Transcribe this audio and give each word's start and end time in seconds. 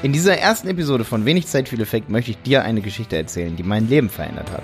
In 0.00 0.12
dieser 0.12 0.38
ersten 0.38 0.68
Episode 0.68 1.04
von 1.04 1.24
Wenig 1.24 1.48
Zeit, 1.48 1.68
viel 1.68 1.80
Effekt 1.80 2.08
möchte 2.08 2.30
ich 2.30 2.40
dir 2.42 2.62
eine 2.62 2.82
Geschichte 2.82 3.16
erzählen, 3.16 3.56
die 3.56 3.64
mein 3.64 3.88
Leben 3.88 4.08
verändert 4.08 4.48
hat. 4.52 4.62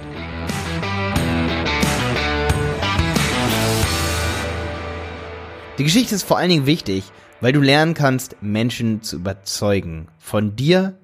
Die 5.76 5.82
Geschichte 5.82 6.14
ist 6.14 6.22
vor 6.22 6.38
allen 6.38 6.50
Dingen 6.50 6.66
wichtig, 6.66 7.02
weil 7.40 7.52
du 7.52 7.60
lernen 7.60 7.94
kannst, 7.94 8.36
Menschen 8.42 9.02
zu 9.02 9.16
überzeugen 9.16 10.06
von 10.18 10.54
dir 10.54 11.00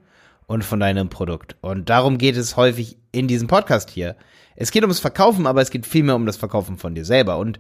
und 0.47 0.63
von 0.63 0.79
deinem 0.79 1.09
Produkt. 1.09 1.57
Und 1.61 1.91
darum 1.91 2.17
geht 2.17 2.37
es 2.37 2.57
häufig 2.57 2.99
in 3.11 3.27
diesem 3.27 3.49
Podcast 3.49 3.91
hier. 3.91 4.15
Es 4.55 4.71
geht 4.71 4.85
ums 4.85 5.01
Verkaufen, 5.01 5.49
aber 5.49 5.61
es 5.61 5.71
geht 5.71 5.87
vielmehr 5.87 6.15
um 6.15 6.27
das 6.27 6.37
Verkaufen 6.37 6.79
von 6.79 6.95
dir 6.95 7.05
selber. 7.05 7.39
Und 7.39 7.59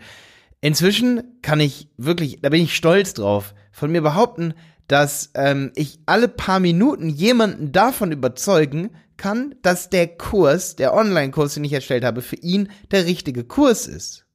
inzwischen 0.60 1.24
kann 1.42 1.58
ich 1.58 1.88
wirklich, 1.96 2.38
da 2.42 2.48
bin 2.48 2.62
ich 2.62 2.76
stolz 2.76 3.12
drauf, 3.12 3.54
von 3.72 3.90
mir 3.90 4.02
behaupten, 4.02 4.54
dass 4.90 5.30
ähm, 5.34 5.70
ich 5.76 6.00
alle 6.06 6.26
paar 6.26 6.58
Minuten 6.58 7.08
jemanden 7.08 7.70
davon 7.70 8.10
überzeugen 8.10 8.90
kann, 9.16 9.54
dass 9.62 9.88
der 9.88 10.08
Kurs, 10.08 10.74
der 10.74 10.94
Online-Kurs, 10.94 11.54
den 11.54 11.62
ich 11.62 11.72
erstellt 11.72 12.04
habe, 12.04 12.22
für 12.22 12.34
ihn 12.34 12.68
der 12.90 13.06
richtige 13.06 13.44
Kurs 13.44 13.86
ist. 13.86 14.26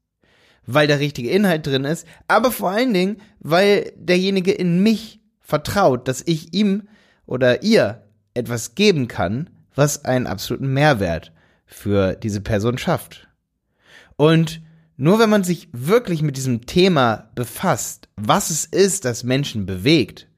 Weil 0.66 0.88
der 0.88 1.00
richtige 1.00 1.30
Inhalt 1.30 1.68
drin 1.68 1.84
ist, 1.84 2.08
aber 2.30 2.54
vor 2.54 2.70
allen 2.70 2.94
Dingen, 2.94 3.18
weil 3.40 3.92
derjenige 3.98 4.54
in 4.54 4.82
mich 4.82 5.20
vertraut, 5.42 6.08
dass 6.08 6.24
ich 6.26 6.54
ihm 6.54 6.88
oder 7.26 7.62
ihr 7.62 8.04
etwas 8.34 8.76
geben 8.76 9.10
kann, 9.10 9.50
was 9.76 10.06
einen 10.06 10.26
absoluten 10.26 10.72
Mehrwert 10.72 11.34
für 11.66 12.16
diese 12.16 12.40
Person 12.40 12.78
schafft. 12.78 13.28
Und 14.16 14.62
nur 14.96 15.20
wenn 15.20 15.30
man 15.30 15.44
sich 15.44 15.68
wirklich 15.74 16.22
mit 16.22 16.38
diesem 16.38 16.66
Thema 16.66 17.30
befasst, 17.36 18.08
was 18.16 18.50
es 18.50 18.64
ist, 18.64 19.04
das 19.04 19.26
Menschen 19.26 19.66
bewegt, 19.66 20.30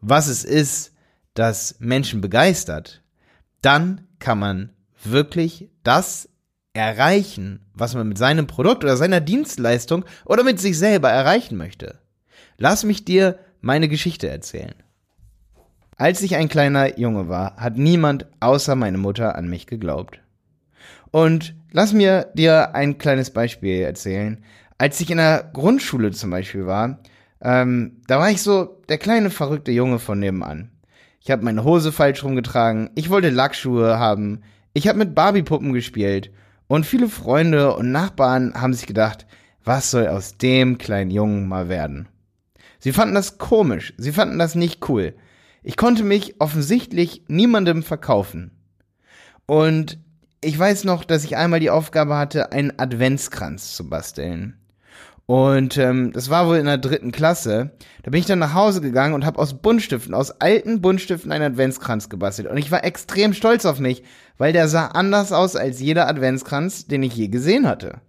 was 0.00 0.28
es 0.28 0.44
ist, 0.44 0.92
das 1.34 1.76
Menschen 1.78 2.20
begeistert, 2.20 3.02
dann 3.62 4.06
kann 4.18 4.38
man 4.38 4.70
wirklich 5.02 5.68
das 5.82 6.28
erreichen, 6.72 7.60
was 7.74 7.94
man 7.94 8.08
mit 8.08 8.18
seinem 8.18 8.46
Produkt 8.46 8.84
oder 8.84 8.96
seiner 8.96 9.20
Dienstleistung 9.20 10.04
oder 10.24 10.44
mit 10.44 10.60
sich 10.60 10.78
selber 10.78 11.10
erreichen 11.10 11.56
möchte. 11.56 11.98
Lass 12.58 12.84
mich 12.84 13.04
dir 13.04 13.38
meine 13.60 13.88
Geschichte 13.88 14.28
erzählen. 14.28 14.74
Als 15.96 16.20
ich 16.20 16.36
ein 16.36 16.48
kleiner 16.48 16.98
Junge 16.98 17.28
war, 17.28 17.56
hat 17.56 17.78
niemand 17.78 18.26
außer 18.40 18.76
meine 18.76 18.98
Mutter 18.98 19.34
an 19.34 19.48
mich 19.48 19.66
geglaubt. 19.66 20.20
Und 21.10 21.54
lass 21.72 21.94
mir 21.94 22.30
dir 22.34 22.74
ein 22.74 22.98
kleines 22.98 23.30
Beispiel 23.30 23.80
erzählen. 23.80 24.44
Als 24.76 25.00
ich 25.00 25.10
in 25.10 25.16
der 25.16 25.50
Grundschule 25.54 26.10
zum 26.10 26.30
Beispiel 26.30 26.66
war, 26.66 26.98
ähm, 27.40 28.02
da 28.06 28.18
war 28.18 28.30
ich 28.30 28.42
so 28.42 28.82
der 28.88 28.98
kleine 28.98 29.30
verrückte 29.30 29.72
Junge 29.72 29.98
von 29.98 30.18
nebenan. 30.18 30.70
Ich 31.20 31.30
habe 31.30 31.44
meine 31.44 31.64
Hose 31.64 31.92
falsch 31.92 32.22
rumgetragen, 32.22 32.90
ich 32.94 33.10
wollte 33.10 33.30
Lackschuhe 33.30 33.98
haben, 33.98 34.42
ich 34.72 34.88
habe 34.88 34.98
mit 34.98 35.14
Barbiepuppen 35.14 35.72
gespielt 35.72 36.30
und 36.68 36.86
viele 36.86 37.08
Freunde 37.08 37.74
und 37.74 37.90
Nachbarn 37.90 38.54
haben 38.54 38.74
sich 38.74 38.86
gedacht, 38.86 39.26
was 39.64 39.90
soll 39.90 40.06
aus 40.06 40.38
dem 40.38 40.78
kleinen 40.78 41.10
Jungen 41.10 41.48
mal 41.48 41.68
werden? 41.68 42.08
Sie 42.78 42.92
fanden 42.92 43.14
das 43.14 43.38
komisch, 43.38 43.94
sie 43.96 44.12
fanden 44.12 44.38
das 44.38 44.54
nicht 44.54 44.88
cool. 44.88 45.14
Ich 45.64 45.76
konnte 45.76 46.04
mich 46.04 46.40
offensichtlich 46.40 47.24
niemandem 47.26 47.82
verkaufen. 47.82 48.52
Und 49.46 49.98
ich 50.40 50.56
weiß 50.56 50.84
noch, 50.84 51.04
dass 51.04 51.24
ich 51.24 51.36
einmal 51.36 51.58
die 51.58 51.70
Aufgabe 51.70 52.16
hatte, 52.16 52.52
einen 52.52 52.78
Adventskranz 52.78 53.74
zu 53.74 53.88
basteln. 53.88 54.56
Und 55.26 55.76
ähm, 55.76 56.12
das 56.12 56.30
war 56.30 56.46
wohl 56.46 56.56
in 56.56 56.66
der 56.66 56.78
dritten 56.78 57.10
Klasse. 57.10 57.72
Da 58.04 58.10
bin 58.12 58.20
ich 58.20 58.26
dann 58.26 58.38
nach 58.38 58.54
Hause 58.54 58.80
gegangen 58.80 59.12
und 59.12 59.26
habe 59.26 59.40
aus 59.40 59.60
Buntstiften, 59.60 60.14
aus 60.14 60.40
alten 60.40 60.80
Buntstiften 60.80 61.32
einen 61.32 61.52
Adventskranz 61.52 62.08
gebastelt. 62.08 62.48
Und 62.48 62.58
ich 62.58 62.70
war 62.70 62.84
extrem 62.84 63.32
stolz 63.34 63.64
auf 63.64 63.80
mich, 63.80 64.04
weil 64.38 64.52
der 64.52 64.68
sah 64.68 64.86
anders 64.86 65.32
aus 65.32 65.56
als 65.56 65.80
jeder 65.80 66.06
Adventskranz, 66.06 66.86
den 66.86 67.02
ich 67.02 67.16
je 67.16 67.26
gesehen 67.26 67.66
hatte. 67.66 68.00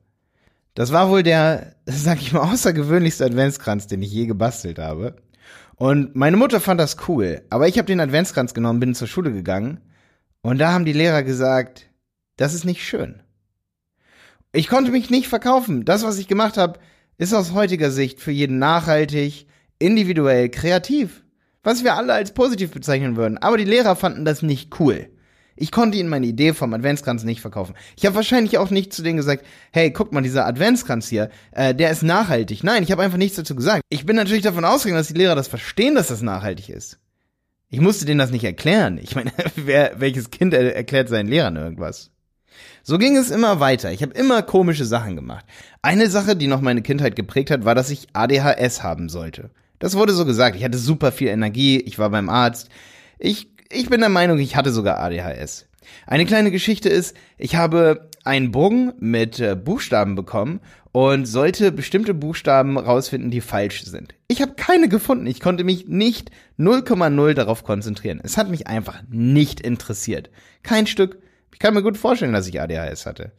Das 0.75 0.91
war 0.91 1.09
wohl 1.09 1.23
der, 1.23 1.73
sag 1.87 2.21
ich 2.21 2.33
mal, 2.33 2.51
außergewöhnlichste 2.51 3.25
Adventskranz, 3.25 3.87
den 3.87 4.03
ich 4.03 4.11
je 4.11 4.27
gebastelt 4.27 4.77
habe. 4.77 5.15
Und 5.75 6.15
meine 6.15 6.37
Mutter 6.37 6.59
fand 6.59 6.79
das 6.79 6.97
cool. 7.07 7.41
Aber 7.49 7.67
ich 7.67 7.79
habe 7.79 7.87
den 7.87 7.99
Adventskranz 7.99 8.53
genommen, 8.53 8.79
bin 8.79 8.93
zur 8.93 9.07
Schule 9.07 9.31
gegangen. 9.31 9.79
Und 10.41 10.59
da 10.59 10.71
haben 10.71 10.85
die 10.85 10.93
Lehrer 10.93 11.23
gesagt, 11.23 11.87
das 12.35 12.53
ist 12.53 12.63
nicht 12.63 12.85
schön. 12.85 13.23
Ich 14.51 14.67
konnte 14.67 14.91
mich 14.91 15.09
nicht 15.09 15.27
verkaufen. 15.27 15.83
Das, 15.83 16.03
was 16.03 16.19
ich 16.19 16.27
gemacht 16.27 16.57
habe, 16.57 16.79
ist 17.17 17.33
aus 17.33 17.53
heutiger 17.53 17.91
Sicht 17.91 18.19
für 18.19 18.31
jeden 18.31 18.59
nachhaltig, 18.59 19.47
individuell, 19.79 20.49
kreativ. 20.49 21.23
Was 21.63 21.83
wir 21.83 21.95
alle 21.95 22.13
als 22.13 22.33
positiv 22.33 22.71
bezeichnen 22.71 23.17
würden. 23.17 23.37
Aber 23.39 23.57
die 23.57 23.65
Lehrer 23.65 23.95
fanden 23.95 24.23
das 24.23 24.41
nicht 24.41 24.79
cool. 24.79 25.09
Ich 25.57 25.71
konnte 25.71 25.97
ihnen 25.97 26.07
meine 26.07 26.27
Idee 26.27 26.53
vom 26.53 26.73
Adventskranz 26.73 27.23
nicht 27.23 27.41
verkaufen. 27.41 27.75
Ich 27.97 28.05
habe 28.05 28.15
wahrscheinlich 28.15 28.59
auch 28.59 28.69
nicht 28.69 28.93
zu 28.93 29.01
denen 29.01 29.17
gesagt, 29.17 29.43
hey, 29.71 29.91
guck 29.91 30.13
mal, 30.13 30.21
dieser 30.21 30.45
Adventskranz 30.45 31.07
hier, 31.09 31.29
äh, 31.51 31.73
der 31.73 31.89
ist 31.89 32.03
nachhaltig. 32.03 32.63
Nein, 32.63 32.83
ich 32.83 32.91
habe 32.91 33.01
einfach 33.01 33.17
nichts 33.17 33.37
dazu 33.37 33.55
gesagt. 33.55 33.81
Ich 33.89 34.05
bin 34.05 34.15
natürlich 34.15 34.43
davon 34.43 34.65
ausgegangen, 34.65 34.99
dass 34.99 35.07
die 35.07 35.15
Lehrer 35.15 35.35
das 35.35 35.47
verstehen, 35.47 35.95
dass 35.95 36.07
das 36.07 36.21
nachhaltig 36.21 36.69
ist. 36.69 36.99
Ich 37.69 37.81
musste 37.81 38.05
denen 38.05 38.19
das 38.19 38.31
nicht 38.31 38.45
erklären. 38.45 38.99
Ich 39.01 39.15
meine, 39.15 39.31
wer, 39.55 39.99
welches 39.99 40.29
Kind 40.29 40.53
er 40.53 40.75
erklärt 40.75 41.09
seinen 41.09 41.27
Lehrern 41.27 41.55
irgendwas? 41.55 42.11
So 42.83 42.97
ging 42.97 43.15
es 43.17 43.31
immer 43.31 43.59
weiter. 43.59 43.91
Ich 43.91 44.01
habe 44.01 44.13
immer 44.13 44.41
komische 44.41 44.85
Sachen 44.85 45.15
gemacht. 45.15 45.45
Eine 45.81 46.09
Sache, 46.09 46.35
die 46.35 46.47
noch 46.47 46.61
meine 46.61 46.81
Kindheit 46.81 47.15
geprägt 47.15 47.51
hat, 47.51 47.65
war, 47.65 47.75
dass 47.75 47.89
ich 47.89 48.07
ADHS 48.13 48.83
haben 48.83 49.09
sollte. 49.09 49.49
Das 49.79 49.95
wurde 49.95 50.13
so 50.13 50.25
gesagt. 50.25 50.55
Ich 50.55 50.63
hatte 50.63 50.77
super 50.77 51.11
viel 51.11 51.27
Energie, 51.27 51.79
ich 51.79 51.99
war 51.99 52.09
beim 52.09 52.29
Arzt. 52.29 52.69
Ich, 53.19 53.49
ich 53.69 53.89
bin 53.89 53.99
der 53.99 54.09
Meinung, 54.09 54.39
ich 54.39 54.55
hatte 54.55 54.71
sogar 54.71 54.99
ADHS. 54.99 55.67
Eine 56.05 56.25
kleine 56.25 56.51
Geschichte 56.51 56.89
ist, 56.89 57.15
ich 57.37 57.55
habe 57.55 58.09
einen 58.23 58.51
Bogen 58.51 58.93
mit 58.99 59.39
äh, 59.39 59.55
Buchstaben 59.55 60.15
bekommen 60.15 60.59
und 60.91 61.25
sollte 61.25 61.71
bestimmte 61.71 62.13
Buchstaben 62.13 62.77
rausfinden, 62.77 63.31
die 63.31 63.41
falsch 63.41 63.83
sind. 63.83 64.15
Ich 64.27 64.41
habe 64.41 64.55
keine 64.55 64.89
gefunden. 64.89 65.27
Ich 65.27 65.39
konnte 65.39 65.63
mich 65.63 65.87
nicht 65.87 66.31
0,0 66.59 67.33
darauf 67.33 67.63
konzentrieren. 67.63 68.19
Es 68.23 68.37
hat 68.37 68.49
mich 68.49 68.67
einfach 68.67 69.03
nicht 69.09 69.61
interessiert. 69.61 70.29
Kein 70.63 70.87
Stück. 70.87 71.19
Ich 71.53 71.59
kann 71.59 71.73
mir 71.73 71.81
gut 71.81 71.97
vorstellen, 71.97 72.33
dass 72.33 72.47
ich 72.47 72.61
ADHS 72.61 73.05
hatte. 73.05 73.31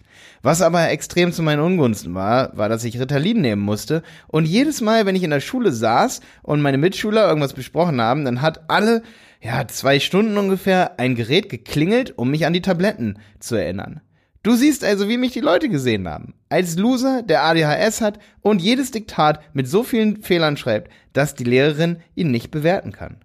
Was 0.43 0.61
aber 0.61 0.91
extrem 0.91 1.33
zu 1.33 1.43
meinen 1.43 1.61
Ungunsten 1.61 2.15
war, 2.15 2.57
war, 2.57 2.69
dass 2.69 2.85
ich 2.85 2.99
Ritalin 2.99 3.41
nehmen 3.41 3.63
musste. 3.63 4.03
Und 4.27 4.47
jedes 4.47 4.81
Mal, 4.81 5.07
wenn 5.07 5.15
ich 5.15 5.23
in 5.23 5.31
der 5.31 5.41
Schule 5.41 5.71
saß 5.71 6.21
und 6.43 6.61
meine 6.61 6.79
Mitschüler 6.79 7.29
irgendwas 7.29 7.53
besprochen 7.53 8.01
haben, 8.01 8.25
dann 8.25 8.43
hat 8.43 8.69
alle, 8.71 9.03
ja, 9.41 9.69
zwei 9.69 10.01
Stunden 10.01 10.37
ungefähr 10.37 10.99
ein 10.99 11.15
Gerät 11.15 11.49
geklingelt, 11.49 12.19
um 12.19 12.31
mich 12.31 12.45
an 12.45 12.53
die 12.53 12.63
Tabletten 12.63 13.19
zu 13.39 13.55
erinnern. 13.55 14.01
Du 14.43 14.55
siehst 14.55 14.85
also, 14.85 15.09
wie 15.09 15.19
mich 15.19 15.33
die 15.33 15.41
Leute 15.41 15.69
gesehen 15.69 16.09
haben. 16.09 16.35
Als 16.49 16.77
Loser, 16.77 17.23
der 17.23 17.43
ADHS 17.45 18.01
hat 18.01 18.19
und 18.41 18.63
jedes 18.63 18.91
Diktat 18.91 19.41
mit 19.53 19.69
so 19.69 19.83
vielen 19.83 20.23
Fehlern 20.23 20.57
schreibt, 20.57 20.91
dass 21.13 21.35
die 21.35 21.45
Lehrerin 21.45 21.99
ihn 22.15 22.31
nicht 22.31 22.51
bewerten 22.51 22.93
kann. 22.93 23.19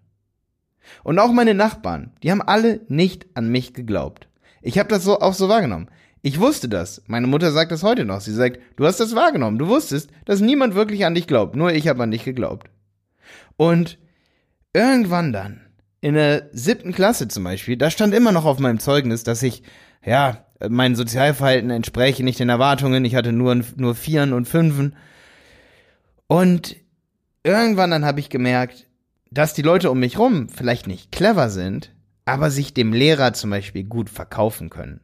Und 1.04 1.20
auch 1.20 1.32
meine 1.32 1.54
Nachbarn, 1.54 2.12
die 2.24 2.32
haben 2.32 2.42
alle 2.42 2.82
nicht 2.90 3.28
an 3.36 3.50
mich 3.50 3.74
geglaubt. 3.74 4.28
Ich 4.64 4.80
habe 4.80 4.90
das 4.90 5.04
so 5.04 5.20
auch 5.20 5.34
so 5.34 5.50
wahrgenommen. 5.50 5.90
Ich 6.22 6.40
wusste 6.40 6.70
das. 6.70 7.04
Meine 7.06 7.28
Mutter 7.28 7.52
sagt 7.52 7.72
das 7.74 7.84
heute 7.84 8.06
noch. 8.06 8.22
Sie 8.22 8.34
sagt, 8.34 8.60
du 8.78 8.86
hast 8.86 9.00
das 9.02 9.14
wahrgenommen. 9.14 9.60
Du 9.60 9.68
wusstest, 9.68 10.10
dass 10.24 10.40
niemand 10.40 10.74
wirklich 10.74 11.06
an 11.06 11.14
dich 11.14 11.28
glaubt. 11.28 11.56
Nur 11.56 11.74
ich 11.74 11.90
habe 11.90 12.02
an 12.02 12.12
dich 12.12 12.24
geglaubt. 12.24 12.70
Und 13.58 14.00
irgendwann 14.72 15.34
dann, 15.34 15.62
in 16.00 16.14
der 16.14 16.50
siebten 16.54 16.94
Klasse 16.94 17.28
zum 17.28 17.44
Beispiel, 17.44 17.76
da 17.76 17.92
stand 17.92 18.14
immer 18.14 18.32
noch 18.32 18.46
auf 18.46 18.60
meinem 18.60 18.80
Zeugnis, 18.80 19.24
dass 19.24 19.44
ich, 19.44 19.64
ja, 20.04 20.46
mein 20.70 20.96
Sozialverhalten 20.96 21.70
entspräche 21.70 22.24
nicht 22.24 22.40
den 22.40 22.50
Erwartungen. 22.50 23.04
Ich 23.04 23.16
hatte 23.16 23.34
nur, 23.34 23.62
nur 23.76 23.94
Vieren 23.94 24.32
und 24.32 24.48
Fünfen. 24.48 24.96
Und 26.28 26.78
irgendwann 27.44 27.92
dann 27.92 28.06
habe 28.06 28.22
ich 28.22 28.30
gemerkt, 28.30 28.88
dass 29.30 29.54
die 29.54 29.62
Leute 29.62 29.92
um 29.92 30.00
mich 30.00 30.18
rum 30.18 30.48
vielleicht 30.48 30.88
nicht 30.88 31.12
clever 31.12 31.50
sind, 31.50 31.92
aber 32.26 32.52
sich 32.52 32.74
dem 32.74 32.94
Lehrer 32.94 33.34
zum 33.34 33.50
Beispiel 33.50 33.84
gut 33.84 34.10
verkaufen 34.10 34.70
können. 34.70 35.02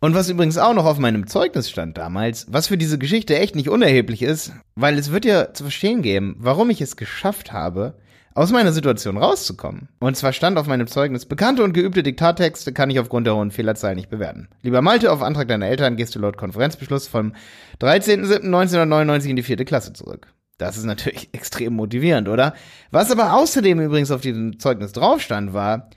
Und 0.00 0.14
was 0.14 0.28
übrigens 0.28 0.58
auch 0.58 0.74
noch 0.74 0.84
auf 0.84 0.98
meinem 0.98 1.26
Zeugnis 1.26 1.68
stand 1.68 1.98
damals, 1.98 2.46
was 2.48 2.68
für 2.68 2.78
diese 2.78 2.98
Geschichte 2.98 3.36
echt 3.36 3.56
nicht 3.56 3.68
unerheblich 3.68 4.22
ist, 4.22 4.52
weil 4.76 4.96
es 4.96 5.10
wird 5.10 5.24
ja 5.24 5.52
zu 5.52 5.64
verstehen 5.64 6.02
geben, 6.02 6.36
warum 6.38 6.70
ich 6.70 6.80
es 6.80 6.96
geschafft 6.96 7.52
habe, 7.52 7.94
aus 8.38 8.52
meiner 8.52 8.72
Situation 8.72 9.16
rauszukommen. 9.16 9.88
Und 9.98 10.16
zwar 10.16 10.32
stand 10.32 10.56
auf 10.56 10.68
meinem 10.68 10.86
Zeugnis, 10.86 11.26
bekannte 11.26 11.64
und 11.64 11.72
geübte 11.72 12.04
Diktattexte 12.04 12.72
kann 12.72 12.90
ich 12.90 13.00
aufgrund 13.00 13.26
der 13.26 13.34
hohen 13.34 13.50
Fehlerzahl 13.50 13.96
nicht 13.96 14.10
bewerten. 14.10 14.48
Lieber 14.62 14.80
Malte, 14.80 15.10
auf 15.10 15.22
Antrag 15.22 15.48
deiner 15.48 15.66
Eltern 15.66 15.96
gehst 15.96 16.14
du 16.14 16.20
laut 16.20 16.36
Konferenzbeschluss 16.36 17.08
vom 17.08 17.32
13.07.1999 17.80 19.30
in 19.30 19.36
die 19.36 19.42
vierte 19.42 19.64
Klasse 19.64 19.92
zurück. 19.92 20.28
Das 20.58 20.76
ist 20.76 20.84
natürlich 20.84 21.30
extrem 21.32 21.74
motivierend, 21.74 22.28
oder? 22.28 22.54
Was 22.92 23.10
aber 23.10 23.34
außerdem 23.34 23.80
übrigens 23.80 24.12
auf 24.12 24.20
diesem 24.20 24.60
Zeugnis 24.60 24.92
drauf 24.92 25.20
stand, 25.20 25.52
war, 25.52 25.90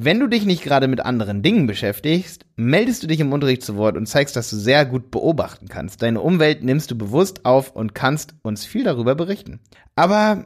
wenn 0.00 0.20
du 0.20 0.28
dich 0.28 0.44
nicht 0.44 0.62
gerade 0.62 0.86
mit 0.86 1.00
anderen 1.00 1.42
Dingen 1.42 1.66
beschäftigst, 1.66 2.46
meldest 2.54 3.02
du 3.02 3.08
dich 3.08 3.18
im 3.18 3.32
Unterricht 3.32 3.62
zu 3.62 3.76
Wort 3.76 3.96
und 3.96 4.06
zeigst, 4.06 4.36
dass 4.36 4.48
du 4.48 4.56
sehr 4.56 4.86
gut 4.86 5.10
beobachten 5.10 5.66
kannst. 5.68 6.02
Deine 6.02 6.20
Umwelt 6.20 6.62
nimmst 6.62 6.92
du 6.92 6.96
bewusst 6.96 7.44
auf 7.44 7.74
und 7.74 7.96
kannst 7.96 8.34
uns 8.42 8.64
viel 8.64 8.84
darüber 8.84 9.16
berichten. 9.16 9.58
Aber 9.96 10.44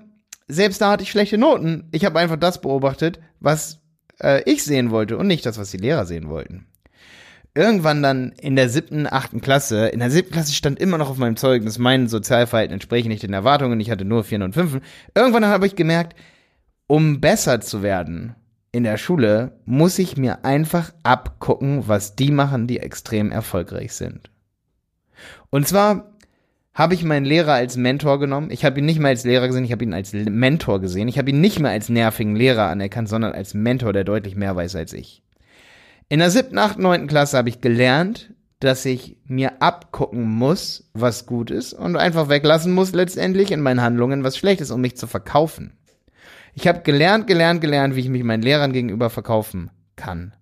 selbst 0.48 0.80
da 0.80 0.92
hatte 0.92 1.02
ich 1.02 1.10
schlechte 1.10 1.36
Noten. 1.36 1.88
Ich 1.92 2.06
habe 2.06 2.18
einfach 2.18 2.38
das 2.38 2.62
beobachtet, 2.62 3.20
was 3.40 3.82
äh, 4.22 4.42
ich 4.50 4.64
sehen 4.64 4.90
wollte 4.90 5.18
und 5.18 5.26
nicht 5.26 5.44
das, 5.44 5.58
was 5.58 5.70
die 5.70 5.76
Lehrer 5.76 6.06
sehen 6.06 6.30
wollten. 6.30 6.66
Irgendwann 7.54 8.02
dann 8.02 8.32
in 8.40 8.56
der 8.56 8.70
siebten, 8.70 9.06
achten 9.06 9.42
Klasse, 9.42 9.88
in 9.88 9.98
der 9.98 10.10
siebten 10.10 10.32
Klasse 10.32 10.54
stand 10.54 10.80
immer 10.80 10.96
noch 10.96 11.10
auf 11.10 11.18
meinem 11.18 11.36
Zeugnis, 11.36 11.76
mein 11.76 12.08
Sozialverhalten 12.08 12.72
entspreche 12.72 13.08
nicht 13.08 13.22
den 13.22 13.34
Erwartungen, 13.34 13.78
ich 13.80 13.90
hatte 13.90 14.06
nur 14.06 14.24
Vieren 14.24 14.42
und 14.44 14.54
Fünfen. 14.54 14.80
Irgendwann 15.14 15.44
habe 15.44 15.66
ich 15.66 15.76
gemerkt, 15.76 16.16
um 16.86 17.20
besser 17.20 17.60
zu 17.60 17.82
werden 17.82 18.34
in 18.72 18.84
der 18.84 18.96
Schule, 18.96 19.52
muss 19.66 19.98
ich 19.98 20.16
mir 20.16 20.44
einfach 20.44 20.92
abgucken, 21.02 21.86
was 21.86 22.16
die 22.16 22.30
machen, 22.30 22.66
die 22.66 22.78
extrem 22.78 23.30
erfolgreich 23.30 23.92
sind. 23.92 24.30
Und 25.50 25.68
zwar 25.68 26.12
habe 26.74 26.94
ich 26.94 27.04
meinen 27.04 27.26
Lehrer 27.26 27.52
als 27.52 27.76
Mentor 27.76 28.18
genommen. 28.18 28.50
Ich 28.50 28.64
habe 28.64 28.78
ihn 28.78 28.86
nicht 28.86 28.98
mehr 28.98 29.10
als 29.10 29.24
Lehrer 29.24 29.46
gesehen, 29.46 29.64
ich 29.64 29.72
habe 29.72 29.84
ihn 29.84 29.92
als 29.92 30.14
Mentor 30.14 30.80
gesehen. 30.80 31.06
Ich 31.08 31.18
habe 31.18 31.28
ihn 31.28 31.40
nicht 31.40 31.60
mehr 31.60 31.70
als 31.70 31.90
nervigen 31.90 32.34
Lehrer 32.34 32.68
anerkannt, 32.68 33.10
sondern 33.10 33.32
als 33.32 33.52
Mentor, 33.52 33.92
der 33.92 34.04
deutlich 34.04 34.36
mehr 34.36 34.56
weiß 34.56 34.74
als 34.76 34.94
ich. 34.94 35.22
In 36.08 36.20
der 36.20 36.30
siebten, 36.30 36.58
achten, 36.58 36.82
neunten 36.82 37.08
Klasse 37.08 37.36
habe 37.36 37.50
ich 37.50 37.60
gelernt, 37.60 38.32
dass 38.58 38.84
ich 38.84 39.18
mir 39.26 39.60
abgucken 39.60 40.24
muss, 40.24 40.88
was 40.94 41.26
gut 41.26 41.50
ist 41.50 41.74
und 41.74 41.96
einfach 41.96 42.28
weglassen 42.28 42.72
muss 42.72 42.92
letztendlich 42.92 43.50
in 43.50 43.60
meinen 43.60 43.82
Handlungen, 43.82 44.24
was 44.24 44.38
schlecht 44.38 44.60
ist, 44.60 44.70
um 44.70 44.80
mich 44.80 44.96
zu 44.96 45.06
verkaufen. 45.06 45.72
Ich 46.54 46.68
habe 46.68 46.82
gelernt, 46.82 47.26
gelernt, 47.26 47.62
gelernt, 47.62 47.96
wie 47.96 48.00
ich 48.00 48.08
mich 48.08 48.24
meinen 48.24 48.42
Lehrern 48.42 48.72
gegenüber 48.72 49.08
verkaufen 49.08 49.70
kann. 49.96 50.34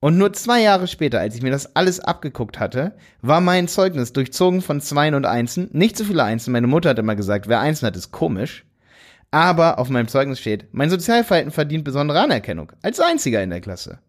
Und 0.00 0.18
nur 0.18 0.32
zwei 0.32 0.60
Jahre 0.60 0.88
später, 0.88 1.20
als 1.20 1.36
ich 1.36 1.42
mir 1.42 1.52
das 1.52 1.76
alles 1.76 2.00
abgeguckt 2.00 2.58
hatte, 2.58 2.96
war 3.20 3.40
mein 3.40 3.68
Zeugnis 3.68 4.12
durchzogen 4.12 4.60
von 4.60 4.80
Zweien 4.80 5.14
und 5.14 5.26
Einsen. 5.26 5.68
Nicht 5.72 5.96
so 5.96 6.02
viele 6.02 6.24
Einsen. 6.24 6.50
Meine 6.50 6.66
Mutter 6.66 6.90
hat 6.90 6.98
immer 6.98 7.14
gesagt, 7.14 7.46
wer 7.46 7.60
Einsen 7.60 7.86
hat, 7.86 7.94
ist 7.94 8.10
komisch. 8.10 8.64
Aber 9.30 9.78
auf 9.78 9.88
meinem 9.88 10.08
Zeugnis 10.08 10.40
steht, 10.40 10.66
mein 10.72 10.90
Sozialverhalten 10.90 11.52
verdient 11.52 11.84
besondere 11.84 12.20
Anerkennung. 12.20 12.72
Als 12.82 12.98
einziger 12.98 13.40
in 13.44 13.50
der 13.50 13.60
Klasse. 13.60 14.00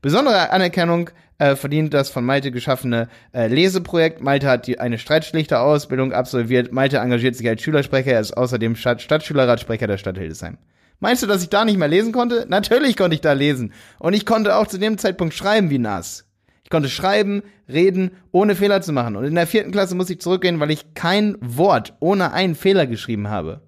Besondere 0.00 0.50
Anerkennung 0.50 1.10
äh, 1.36 1.54
verdient 1.54 1.92
das 1.92 2.08
von 2.08 2.24
Malte 2.24 2.50
geschaffene 2.50 3.08
äh, 3.34 3.48
Leseprojekt. 3.48 4.22
Malte 4.22 4.48
hat 4.48 4.66
die, 4.66 4.80
eine 4.80 4.96
Streitschlichterausbildung 4.96 6.14
absolviert. 6.14 6.72
Malte 6.72 6.96
engagiert 6.96 7.36
sich 7.36 7.46
als 7.46 7.60
Schülersprecher. 7.60 8.12
Er 8.12 8.20
ist 8.20 8.34
außerdem 8.34 8.74
Stadt 8.74 9.02
Stadtschülerratsprecher 9.02 9.86
der 9.86 9.98
Stadt 9.98 10.16
Hildesheim. 10.16 10.56
Meinst 11.02 11.20
du, 11.20 11.26
dass 11.26 11.42
ich 11.42 11.48
da 11.48 11.64
nicht 11.64 11.78
mehr 11.78 11.88
lesen 11.88 12.12
konnte? 12.12 12.46
Natürlich 12.48 12.96
konnte 12.96 13.16
ich 13.16 13.20
da 13.20 13.32
lesen. 13.32 13.72
Und 13.98 14.12
ich 14.12 14.24
konnte 14.24 14.54
auch 14.54 14.68
zu 14.68 14.78
dem 14.78 14.98
Zeitpunkt 14.98 15.34
schreiben 15.34 15.68
wie 15.68 15.80
nass. 15.80 16.26
Ich 16.62 16.70
konnte 16.70 16.88
schreiben, 16.88 17.42
reden, 17.68 18.12
ohne 18.30 18.54
Fehler 18.54 18.82
zu 18.82 18.92
machen. 18.92 19.16
Und 19.16 19.24
in 19.24 19.34
der 19.34 19.48
vierten 19.48 19.72
Klasse 19.72 19.96
muss 19.96 20.10
ich 20.10 20.20
zurückgehen, 20.20 20.60
weil 20.60 20.70
ich 20.70 20.94
kein 20.94 21.36
Wort 21.40 21.94
ohne 21.98 22.32
einen 22.32 22.54
Fehler 22.54 22.86
geschrieben 22.86 23.26
habe. 23.26 23.62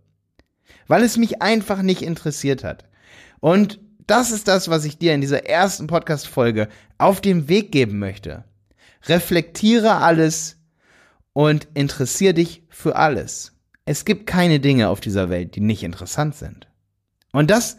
Weil 0.87 1.03
es 1.03 1.17
mich 1.17 1.43
einfach 1.43 1.83
nicht 1.83 2.03
interessiert 2.03 2.63
hat. 2.63 2.85
Und 3.41 3.81
das 4.07 4.31
ist 4.31 4.47
das, 4.47 4.69
was 4.69 4.85
ich 4.85 4.99
dir 4.99 5.13
in 5.13 5.21
dieser 5.21 5.45
ersten 5.45 5.89
Podcast-Folge 5.89 6.69
auf 6.99 7.21
den 7.21 7.49
Weg 7.49 7.73
geben 7.73 7.99
möchte. 7.99 8.45
Reflektiere 9.07 9.97
alles 9.97 10.61
und 11.33 11.67
interessiere 11.75 12.35
dich 12.35 12.63
für 12.69 12.95
alles. 12.95 13.55
Es 13.87 14.05
gibt 14.05 14.29
keine 14.29 14.61
Dinge 14.61 14.89
auf 14.89 15.01
dieser 15.01 15.31
Welt, 15.31 15.57
die 15.57 15.61
nicht 15.61 15.83
interessant 15.83 16.37
sind. 16.37 16.69
Und 17.35 17.51
das, 17.51 17.79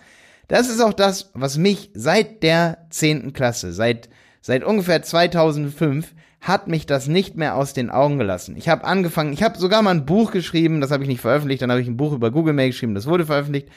das 0.50 0.70
ist 0.70 0.82
auch 0.82 0.94
das, 0.94 1.32
was 1.34 1.58
mich 1.58 1.90
seit 1.94 2.44
der 2.44 2.80
zehnten 2.90 3.32
Klasse, 3.32 3.72
seit, 3.72 4.10
seit 4.42 4.66
ungefähr 4.66 5.02
2005, 5.02 6.14
hat 6.42 6.68
mich 6.68 6.86
das 6.86 7.08
nicht 7.08 7.38
mehr 7.38 7.56
aus 7.56 7.74
den 7.74 7.90
Augen 7.90 8.20
gelassen. 8.20 8.56
Ich 8.58 8.68
habe 8.68 8.84
angefangen, 8.84 9.32
ich 9.32 9.42
habe 9.42 9.58
sogar 9.58 9.82
mal 9.82 9.92
ein 9.92 10.06
Buch 10.06 10.32
geschrieben, 10.32 10.82
das 10.82 10.92
habe 10.92 11.04
ich 11.04 11.10
nicht 11.10 11.22
veröffentlicht, 11.22 11.62
dann 11.62 11.72
habe 11.72 11.82
ich 11.82 11.88
ein 11.88 11.98
Buch 11.98 12.12
über 12.12 12.32
Google 12.32 12.54
Mail 12.54 12.70
geschrieben, 12.70 12.96
das 12.96 13.08
wurde 13.08 13.26
veröffentlicht. 13.26 13.70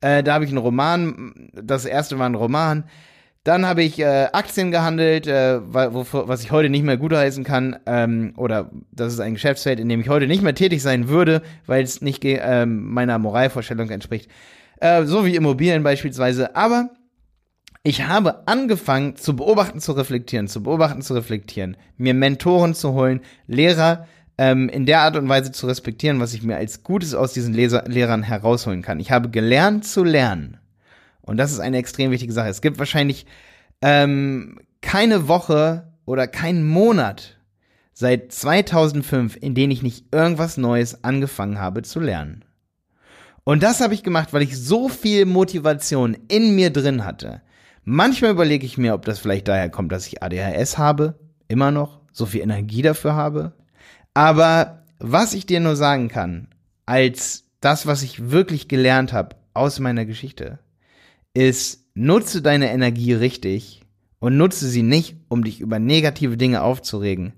Äh, 0.00 0.22
da 0.22 0.34
habe 0.34 0.44
ich 0.44 0.50
einen 0.50 0.58
Roman, 0.58 1.50
das 1.52 1.84
erste 1.84 2.18
war 2.18 2.26
ein 2.26 2.34
Roman. 2.34 2.84
Dann 3.44 3.66
habe 3.66 3.82
ich 3.82 4.00
äh, 4.00 4.28
Aktien 4.32 4.72
gehandelt, 4.72 5.26
äh, 5.26 5.60
wofür, 5.62 6.28
was 6.28 6.42
ich 6.42 6.50
heute 6.50 6.70
nicht 6.70 6.82
mehr 6.82 6.96
gutheißen 6.96 7.44
kann, 7.44 7.76
ähm, 7.84 8.32
oder 8.38 8.70
das 8.90 9.12
ist 9.12 9.20
ein 9.20 9.34
Geschäftsfeld, 9.34 9.78
in 9.78 9.88
dem 9.88 10.00
ich 10.00 10.08
heute 10.08 10.26
nicht 10.26 10.42
mehr 10.42 10.54
tätig 10.54 10.82
sein 10.82 11.08
würde, 11.08 11.42
weil 11.66 11.84
es 11.84 12.00
nicht 12.00 12.24
äh, 12.24 12.64
meiner 12.64 13.18
Moralvorstellung 13.18 13.90
entspricht 13.90 14.30
äh, 14.80 15.04
so 15.04 15.24
wie 15.24 15.36
Immobilien 15.36 15.82
beispielsweise. 15.82 16.56
Aber 16.56 16.90
ich 17.82 18.06
habe 18.06 18.46
angefangen 18.48 19.16
zu 19.16 19.36
beobachten, 19.36 19.80
zu 19.80 19.92
reflektieren, 19.92 20.48
zu 20.48 20.62
beobachten, 20.62 21.02
zu 21.02 21.14
reflektieren, 21.14 21.76
mir 21.96 22.14
Mentoren 22.14 22.74
zu 22.74 22.92
holen, 22.92 23.20
Lehrer 23.46 24.06
ähm, 24.38 24.68
in 24.68 24.86
der 24.86 25.00
Art 25.00 25.16
und 25.16 25.28
Weise 25.28 25.52
zu 25.52 25.66
respektieren, 25.66 26.20
was 26.20 26.34
ich 26.34 26.42
mir 26.42 26.56
als 26.56 26.82
Gutes 26.82 27.14
aus 27.14 27.32
diesen 27.32 27.54
Leser 27.54 27.84
Lehrern 27.86 28.22
herausholen 28.22 28.82
kann. 28.82 29.00
Ich 29.00 29.10
habe 29.10 29.30
gelernt 29.30 29.84
zu 29.84 30.04
lernen. 30.04 30.58
Und 31.22 31.36
das 31.38 31.52
ist 31.52 31.60
eine 31.60 31.78
extrem 31.78 32.10
wichtige 32.10 32.32
Sache. 32.32 32.48
Es 32.48 32.60
gibt 32.60 32.78
wahrscheinlich 32.78 33.26
ähm, 33.82 34.58
keine 34.80 35.28
Woche 35.28 35.92
oder 36.04 36.26
keinen 36.26 36.66
Monat 36.66 37.38
seit 37.92 38.32
2005, 38.32 39.36
in 39.40 39.54
denen 39.54 39.72
ich 39.72 39.82
nicht 39.82 40.06
irgendwas 40.12 40.56
Neues 40.56 41.02
angefangen 41.02 41.58
habe 41.58 41.82
zu 41.82 41.98
lernen. 41.98 42.44
Und 43.48 43.62
das 43.62 43.80
habe 43.80 43.94
ich 43.94 44.02
gemacht, 44.02 44.32
weil 44.32 44.42
ich 44.42 44.58
so 44.58 44.88
viel 44.88 45.24
Motivation 45.24 46.16
in 46.26 46.56
mir 46.56 46.70
drin 46.70 47.04
hatte. 47.04 47.42
Manchmal 47.84 48.32
überlege 48.32 48.66
ich 48.66 48.76
mir, 48.76 48.92
ob 48.92 49.04
das 49.04 49.20
vielleicht 49.20 49.46
daher 49.46 49.70
kommt, 49.70 49.92
dass 49.92 50.08
ich 50.08 50.20
ADHS 50.20 50.78
habe, 50.78 51.20
immer 51.46 51.70
noch, 51.70 52.00
so 52.10 52.26
viel 52.26 52.40
Energie 52.40 52.82
dafür 52.82 53.14
habe. 53.14 53.52
Aber 54.14 54.82
was 54.98 55.32
ich 55.32 55.46
dir 55.46 55.60
nur 55.60 55.76
sagen 55.76 56.08
kann, 56.08 56.48
als 56.86 57.44
das, 57.60 57.86
was 57.86 58.02
ich 58.02 58.32
wirklich 58.32 58.66
gelernt 58.66 59.12
habe 59.12 59.36
aus 59.54 59.78
meiner 59.78 60.06
Geschichte, 60.06 60.58
ist, 61.32 61.84
nutze 61.94 62.42
deine 62.42 62.72
Energie 62.72 63.12
richtig 63.12 63.82
und 64.18 64.36
nutze 64.36 64.66
sie 64.66 64.82
nicht, 64.82 65.18
um 65.28 65.44
dich 65.44 65.60
über 65.60 65.78
negative 65.78 66.36
Dinge 66.36 66.62
aufzuregen, 66.62 67.32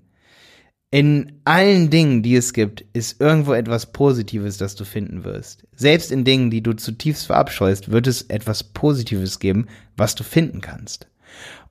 in 0.90 1.40
allen 1.44 1.90
Dingen, 1.90 2.23
die 2.23 2.35
es 2.35 2.55
gibt, 2.55 2.85
ist 2.94 3.20
irgendwo 3.20 3.52
etwas 3.52 3.93
Positives, 3.93 4.56
das 4.56 4.75
du 4.75 4.85
finden 4.85 5.23
wirst. 5.25 5.67
Selbst 5.76 6.11
in 6.11 6.25
Dingen, 6.25 6.50
die 6.50 6.62
du 6.62 6.73
zutiefst 6.73 7.26
verabscheust, 7.26 7.90
wird 7.90 8.06
es 8.06 8.23
etwas 8.23 8.64
Positives 8.64 9.38
geben, 9.38 9.67
was 9.96 10.14
du 10.14 10.25
finden 10.25 10.62
kannst. 10.62 11.06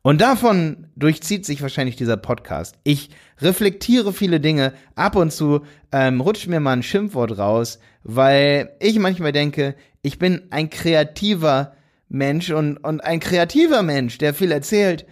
Und 0.03 0.21
davon 0.21 0.87
durchzieht 0.95 1.45
sich 1.45 1.61
wahrscheinlich 1.63 1.95
dieser 1.95 2.15
Podcast. 2.15 2.75
Ich 2.83 3.09
reflektiere 3.41 4.13
viele 4.13 4.39
Dinge. 4.39 4.73
Ab 4.95 5.15
und 5.15 5.33
zu 5.33 5.61
ähm, 5.91 6.21
rutscht 6.21 6.47
mir 6.47 6.59
mal 6.59 6.73
ein 6.73 6.83
Schimpfwort 6.83 7.37
raus, 7.39 7.79
weil 8.03 8.69
ich 8.79 8.99
manchmal 8.99 9.31
denke, 9.31 9.75
ich 10.03 10.19
bin 10.19 10.43
ein 10.51 10.69
kreativer 10.69 11.73
Mensch 12.07 12.51
und, 12.51 12.77
und 12.77 13.01
ein 13.01 13.19
kreativer 13.19 13.81
Mensch, 13.81 14.19
der 14.19 14.33
viel 14.33 14.51
erzählt, 14.51 15.05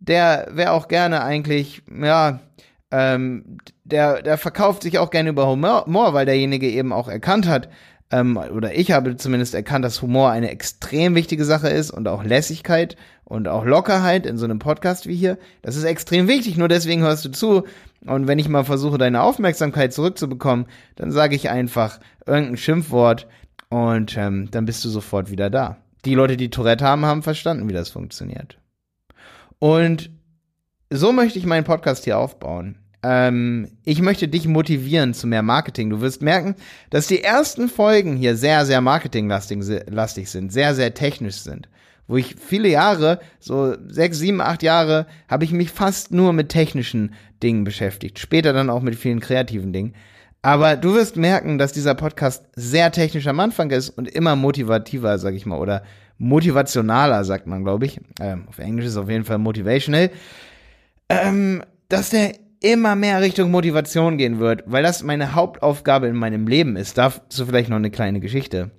der 0.00 0.48
wäre 0.50 0.72
auch 0.72 0.88
gerne 0.88 1.22
eigentlich, 1.22 1.82
ja, 2.02 2.40
ähm, 2.92 3.58
der, 3.84 4.22
der 4.22 4.38
verkauft 4.38 4.82
sich 4.82 4.98
auch 4.98 5.10
gerne 5.10 5.30
über 5.30 5.48
Humor, 5.48 5.84
weil 6.14 6.26
derjenige 6.26 6.68
eben 6.68 6.92
auch 6.92 7.08
erkannt 7.08 7.48
hat, 7.48 7.68
ähm, 8.12 8.36
oder 8.36 8.74
ich 8.74 8.92
habe 8.92 9.16
zumindest 9.16 9.54
erkannt, 9.54 9.84
dass 9.84 10.02
Humor 10.02 10.30
eine 10.30 10.50
extrem 10.50 11.14
wichtige 11.14 11.46
Sache 11.46 11.68
ist 11.68 11.90
und 11.90 12.06
auch 12.06 12.22
Lässigkeit 12.22 12.96
und 13.24 13.48
auch 13.48 13.64
Lockerheit 13.64 14.26
in 14.26 14.36
so 14.36 14.44
einem 14.44 14.58
Podcast 14.58 15.06
wie 15.06 15.16
hier. 15.16 15.38
Das 15.62 15.76
ist 15.76 15.84
extrem 15.84 16.28
wichtig, 16.28 16.58
nur 16.58 16.68
deswegen 16.68 17.00
hörst 17.00 17.24
du 17.24 17.30
zu. 17.30 17.64
Und 18.04 18.26
wenn 18.26 18.38
ich 18.38 18.50
mal 18.50 18.64
versuche, 18.64 18.98
deine 18.98 19.22
Aufmerksamkeit 19.22 19.94
zurückzubekommen, 19.94 20.66
dann 20.96 21.10
sage 21.10 21.34
ich 21.34 21.48
einfach 21.48 22.00
irgendein 22.26 22.58
Schimpfwort 22.58 23.26
und 23.70 24.16
ähm, 24.18 24.50
dann 24.50 24.66
bist 24.66 24.84
du 24.84 24.90
sofort 24.90 25.30
wieder 25.30 25.48
da. 25.48 25.78
Die 26.04 26.14
Leute, 26.14 26.36
die 26.36 26.50
Tourette 26.50 26.84
haben, 26.84 27.06
haben 27.06 27.22
verstanden, 27.22 27.68
wie 27.68 27.72
das 27.72 27.88
funktioniert. 27.88 28.58
Und 29.58 30.10
so 30.90 31.12
möchte 31.12 31.38
ich 31.38 31.46
meinen 31.46 31.64
Podcast 31.64 32.04
hier 32.04 32.18
aufbauen. 32.18 32.76
Ähm, 33.02 33.68
ich 33.84 34.00
möchte 34.00 34.28
dich 34.28 34.46
motivieren 34.46 35.14
zu 35.14 35.26
mehr 35.26 35.42
Marketing. 35.42 35.90
Du 35.90 36.00
wirst 36.00 36.22
merken, 36.22 36.54
dass 36.90 37.06
die 37.06 37.22
ersten 37.22 37.68
Folgen 37.68 38.16
hier 38.16 38.36
sehr, 38.36 38.64
sehr 38.64 38.80
marketinglastig 38.80 39.64
sind, 40.30 40.52
sehr, 40.52 40.74
sehr 40.74 40.94
technisch 40.94 41.36
sind. 41.36 41.68
Wo 42.06 42.16
ich 42.16 42.36
viele 42.36 42.68
Jahre, 42.68 43.20
so 43.38 43.76
sechs, 43.88 44.18
sieben, 44.18 44.40
acht 44.40 44.62
Jahre, 44.62 45.06
habe 45.28 45.44
ich 45.44 45.52
mich 45.52 45.70
fast 45.70 46.12
nur 46.12 46.32
mit 46.32 46.48
technischen 46.48 47.14
Dingen 47.42 47.64
beschäftigt. 47.64 48.18
Später 48.18 48.52
dann 48.52 48.70
auch 48.70 48.82
mit 48.82 48.96
vielen 48.96 49.20
kreativen 49.20 49.72
Dingen. 49.72 49.94
Aber 50.42 50.76
du 50.76 50.94
wirst 50.94 51.16
merken, 51.16 51.58
dass 51.58 51.72
dieser 51.72 51.94
Podcast 51.94 52.44
sehr 52.56 52.90
technisch 52.90 53.28
am 53.28 53.38
Anfang 53.38 53.70
ist 53.70 53.90
und 53.90 54.08
immer 54.08 54.34
motivativer, 54.34 55.18
sag 55.18 55.34
ich 55.34 55.46
mal, 55.46 55.58
oder 55.58 55.84
motivationaler, 56.18 57.24
sagt 57.24 57.46
man, 57.46 57.62
glaube 57.62 57.86
ich. 57.86 58.00
Ähm, 58.20 58.46
auf 58.48 58.58
Englisch 58.58 58.86
ist 58.86 58.96
auf 58.96 59.08
jeden 59.08 59.24
Fall 59.24 59.38
motivational. 59.38 60.10
Ähm, 61.08 61.62
dass 61.88 62.10
der 62.10 62.34
immer 62.62 62.96
mehr 62.96 63.20
Richtung 63.20 63.50
Motivation 63.50 64.18
gehen 64.18 64.38
wird, 64.38 64.62
weil 64.66 64.82
das 64.82 65.02
meine 65.02 65.34
Hauptaufgabe 65.34 66.06
in 66.06 66.16
meinem 66.16 66.46
Leben 66.46 66.76
ist. 66.76 66.98
Dazu 66.98 67.46
vielleicht 67.46 67.68
noch 67.68 67.76
eine 67.76 67.90
kleine 67.90 68.20
Geschichte. 68.20 68.70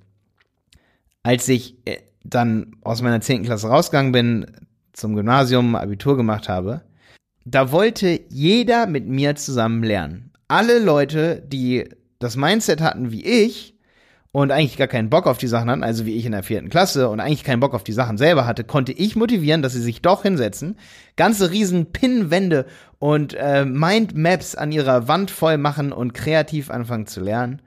Als 1.22 1.48
ich 1.48 1.78
äh, 1.86 1.98
dann 2.24 2.75
aus 2.82 3.02
meiner 3.02 3.22
zehnten 3.22 3.46
Klasse 3.46 3.68
rausgegangen 3.68 4.12
bin, 4.12 4.46
zum 4.94 5.16
Gymnasium, 5.16 5.75
Abitur 5.75 6.18
gemacht 6.18 6.50
habe, 6.50 6.82
da 7.46 7.72
wollte 7.72 8.22
jeder 8.30 8.88
mit 8.88 9.08
mir 9.08 9.36
zusammen 9.36 9.84
lernen. 9.84 10.32
Alle 10.48 10.80
Leute, 10.80 11.44
die 11.46 11.90
das 12.20 12.38
Mindset 12.38 12.80
hatten 12.82 13.12
wie 13.12 13.25
ich 13.25 13.73
und 14.34 14.50
eigentlich 14.50 14.78
gar 14.78 14.88
keinen 14.88 15.12
Bock 15.12 15.28
auf 15.28 15.38
die 15.38 15.48
Sachen 15.48 15.70
hatten, 15.70 15.84
also 15.84 16.08
wie 16.08 16.16
ich 16.16 16.25
in 16.25 16.32
der 16.32 16.42
vierten 16.42 16.70
Klasse 16.70 17.08
und 17.08 17.20
eigentlich 17.20 17.44
keinen 17.44 17.60
Bock 17.60 17.75
auf 17.75 17.84
die 17.84 17.94
Sachen 17.94 18.18
selber 18.18 18.48
hatte, 18.48 18.63
konnte 18.63 18.92
ich 18.92 19.16
motivieren, 19.16 19.62
dass 19.62 19.74
sie 19.74 19.82
sich 19.82 20.02
doch 20.02 20.24
hinsetzen, 20.24 20.75
ganze 21.16 21.52
riesen 21.52 21.92
Pinnwände 21.92 22.66
und 22.98 23.36
äh, 23.36 23.63
Mindmaps 23.63 24.56
an 24.56 24.72
ihrer 24.72 25.08
Wand 25.08 25.30
voll 25.30 25.60
machen 25.60 25.92
und 25.92 26.16
kreativ 26.16 26.72
anfangen 26.72 27.06
zu 27.06 27.22
lernen. 27.22 27.62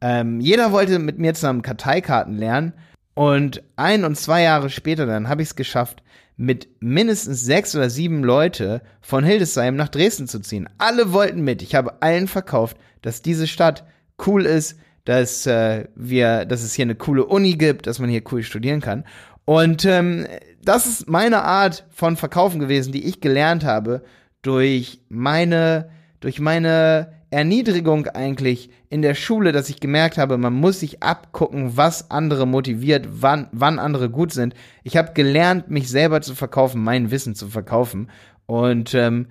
Ähm, 0.00 0.40
jeder 0.40 0.72
wollte 0.72 0.98
mit 0.98 1.18
mir 1.18 1.34
zusammen 1.34 1.60
Karteikarten 1.60 2.38
lernen 2.38 2.72
und 3.12 3.62
ein 3.76 4.04
und 4.04 4.16
zwei 4.16 4.42
Jahre 4.42 4.70
später 4.70 5.04
dann 5.04 5.28
habe 5.28 5.42
ich 5.42 5.48
es 5.48 5.54
geschafft, 5.54 6.02
mit 6.38 6.66
mindestens 6.80 7.42
sechs 7.42 7.76
oder 7.76 7.90
sieben 7.90 8.24
Leute 8.24 8.80
von 9.02 9.22
Hildesheim 9.22 9.76
nach 9.76 9.90
Dresden 9.90 10.28
zu 10.28 10.40
ziehen. 10.40 10.66
Alle 10.78 11.12
wollten 11.12 11.42
mit. 11.42 11.60
Ich 11.60 11.74
habe 11.74 12.00
allen 12.00 12.26
verkauft, 12.26 12.78
dass 13.02 13.20
diese 13.20 13.46
Stadt 13.46 13.84
cool 14.26 14.46
ist, 14.46 14.78
dass 15.04 15.46
äh, 15.46 15.86
wir, 15.94 16.44
dass 16.44 16.62
es 16.62 16.74
hier 16.74 16.84
eine 16.84 16.94
coole 16.94 17.26
Uni 17.26 17.54
gibt, 17.54 17.86
dass 17.86 17.98
man 17.98 18.10
hier 18.10 18.22
cool 18.32 18.42
studieren 18.42 18.80
kann. 18.80 19.04
Und 19.44 19.84
ähm, 19.84 20.26
das 20.62 20.86
ist 20.86 21.08
meine 21.08 21.42
Art 21.42 21.84
von 21.90 22.16
Verkaufen 22.16 22.60
gewesen, 22.60 22.92
die 22.92 23.04
ich 23.04 23.20
gelernt 23.20 23.64
habe 23.64 24.02
durch 24.42 25.00
meine, 25.08 25.90
durch 26.20 26.40
meine 26.40 27.12
Erniedrigung 27.30 28.06
eigentlich 28.06 28.70
in 28.88 29.02
der 29.02 29.14
Schule, 29.14 29.52
dass 29.52 29.68
ich 29.68 29.80
gemerkt 29.80 30.18
habe, 30.18 30.38
man 30.38 30.54
muss 30.54 30.80
sich 30.80 31.02
abgucken, 31.02 31.76
was 31.76 32.10
andere 32.10 32.46
motiviert, 32.46 33.06
wann, 33.10 33.48
wann 33.52 33.78
andere 33.78 34.08
gut 34.08 34.32
sind. 34.32 34.54
Ich 34.84 34.96
habe 34.96 35.12
gelernt, 35.12 35.68
mich 35.68 35.90
selber 35.90 36.20
zu 36.20 36.34
verkaufen, 36.34 36.82
mein 36.82 37.10
Wissen 37.10 37.34
zu 37.34 37.48
verkaufen. 37.48 38.10
Und 38.46 38.94
ähm, 38.94 39.26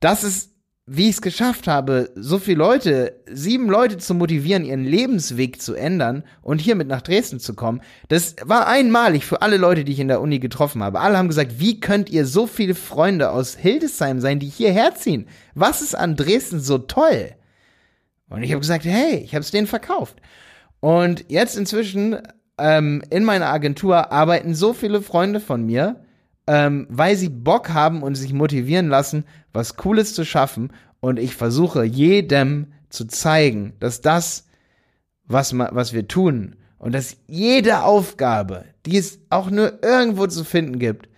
das 0.00 0.24
ist 0.24 0.52
wie 0.90 1.04
ich 1.04 1.16
es 1.16 1.22
geschafft 1.22 1.68
habe, 1.68 2.10
so 2.14 2.38
viele 2.38 2.58
Leute, 2.58 3.20
sieben 3.30 3.68
Leute 3.68 3.98
zu 3.98 4.14
motivieren, 4.14 4.64
ihren 4.64 4.84
Lebensweg 4.84 5.60
zu 5.60 5.74
ändern 5.74 6.24
und 6.40 6.60
hier 6.60 6.76
mit 6.76 6.88
nach 6.88 7.02
Dresden 7.02 7.40
zu 7.40 7.54
kommen, 7.54 7.82
das 8.08 8.36
war 8.42 8.66
einmalig 8.66 9.26
für 9.26 9.42
alle 9.42 9.58
Leute, 9.58 9.84
die 9.84 9.92
ich 9.92 10.00
in 10.00 10.08
der 10.08 10.22
Uni 10.22 10.38
getroffen 10.38 10.82
habe. 10.82 11.00
Alle 11.00 11.18
haben 11.18 11.28
gesagt, 11.28 11.60
wie 11.60 11.78
könnt 11.78 12.08
ihr 12.08 12.24
so 12.24 12.46
viele 12.46 12.74
Freunde 12.74 13.30
aus 13.30 13.54
Hildesheim 13.54 14.20
sein, 14.20 14.38
die 14.38 14.48
hierher 14.48 14.94
ziehen? 14.94 15.26
Was 15.54 15.82
ist 15.82 15.94
an 15.94 16.16
Dresden 16.16 16.60
so 16.60 16.78
toll? 16.78 17.32
Und 18.30 18.42
ich 18.42 18.50
habe 18.50 18.60
gesagt, 18.60 18.86
hey, 18.86 19.16
ich 19.16 19.34
habe 19.34 19.42
es 19.42 19.50
denen 19.50 19.66
verkauft. 19.66 20.16
Und 20.80 21.26
jetzt 21.28 21.56
inzwischen 21.56 22.16
ähm, 22.58 23.02
in 23.10 23.24
meiner 23.24 23.48
Agentur 23.48 24.10
arbeiten 24.10 24.54
so 24.54 24.72
viele 24.72 25.02
Freunde 25.02 25.40
von 25.40 25.64
mir, 25.64 26.04
ähm, 26.48 26.86
weil 26.88 27.14
sie 27.14 27.28
Bock 27.28 27.68
haben 27.68 28.02
und 28.02 28.14
sich 28.14 28.32
motivieren 28.32 28.88
lassen, 28.88 29.24
was 29.52 29.76
Cooles 29.76 30.14
zu 30.14 30.24
schaffen. 30.24 30.72
Und 30.98 31.18
ich 31.18 31.36
versuche 31.36 31.84
jedem 31.84 32.68
zu 32.88 33.04
zeigen, 33.04 33.74
dass 33.80 34.00
das, 34.00 34.46
was, 35.26 35.56
was 35.56 35.92
wir 35.92 36.08
tun 36.08 36.56
und 36.78 36.94
dass 36.94 37.18
jede 37.26 37.82
Aufgabe, 37.82 38.64
die 38.86 38.96
es 38.96 39.20
auch 39.28 39.50
nur 39.50 39.82
irgendwo 39.84 40.26
zu 40.26 40.42
finden 40.42 40.78
gibt, 40.78 41.10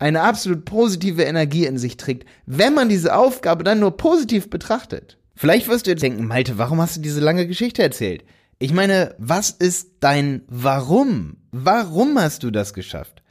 eine 0.00 0.22
absolut 0.22 0.64
positive 0.64 1.22
Energie 1.22 1.64
in 1.64 1.78
sich 1.78 1.96
trägt, 1.96 2.28
wenn 2.44 2.74
man 2.74 2.88
diese 2.88 3.14
Aufgabe 3.14 3.62
dann 3.62 3.78
nur 3.78 3.96
positiv 3.96 4.50
betrachtet. 4.50 5.18
Vielleicht 5.36 5.68
wirst 5.68 5.86
du 5.86 5.90
jetzt 5.90 6.02
denken, 6.02 6.26
Malte, 6.26 6.58
warum 6.58 6.80
hast 6.80 6.96
du 6.96 7.00
diese 7.00 7.20
lange 7.20 7.46
Geschichte 7.46 7.82
erzählt? 7.82 8.24
Ich 8.58 8.72
meine, 8.72 9.14
was 9.18 9.50
ist 9.50 9.90
dein 10.00 10.42
Warum? 10.48 11.36
Warum 11.52 12.18
hast 12.18 12.42
du 12.42 12.50
das 12.50 12.74
geschafft? 12.74 13.22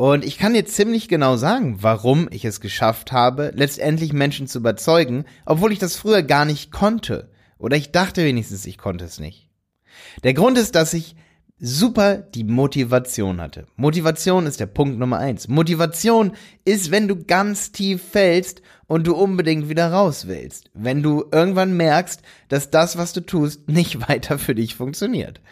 Und 0.00 0.24
ich 0.24 0.38
kann 0.38 0.54
dir 0.54 0.64
ziemlich 0.64 1.08
genau 1.08 1.36
sagen, 1.36 1.82
warum 1.82 2.26
ich 2.30 2.46
es 2.46 2.62
geschafft 2.62 3.12
habe, 3.12 3.52
letztendlich 3.54 4.14
Menschen 4.14 4.46
zu 4.46 4.56
überzeugen, 4.56 5.26
obwohl 5.44 5.72
ich 5.72 5.78
das 5.78 5.96
früher 5.96 6.22
gar 6.22 6.46
nicht 6.46 6.72
konnte. 6.72 7.28
Oder 7.58 7.76
ich 7.76 7.92
dachte 7.92 8.24
wenigstens, 8.24 8.64
ich 8.64 8.78
konnte 8.78 9.04
es 9.04 9.20
nicht. 9.20 9.50
Der 10.24 10.32
Grund 10.32 10.56
ist, 10.56 10.74
dass 10.74 10.94
ich 10.94 11.16
super 11.58 12.16
die 12.16 12.44
Motivation 12.44 13.42
hatte. 13.42 13.66
Motivation 13.76 14.46
ist 14.46 14.58
der 14.58 14.68
Punkt 14.68 14.98
Nummer 14.98 15.18
eins. 15.18 15.48
Motivation 15.48 16.32
ist, 16.64 16.90
wenn 16.90 17.06
du 17.06 17.22
ganz 17.22 17.70
tief 17.70 18.02
fällst 18.02 18.62
und 18.86 19.06
du 19.06 19.14
unbedingt 19.14 19.68
wieder 19.68 19.92
raus 19.92 20.26
willst. 20.26 20.70
Wenn 20.72 21.02
du 21.02 21.26
irgendwann 21.30 21.76
merkst, 21.76 22.22
dass 22.48 22.70
das, 22.70 22.96
was 22.96 23.12
du 23.12 23.20
tust, 23.20 23.68
nicht 23.68 24.08
weiter 24.08 24.38
für 24.38 24.54
dich 24.54 24.76
funktioniert. 24.76 25.42